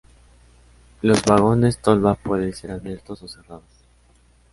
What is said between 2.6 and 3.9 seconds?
abiertos o cerrados.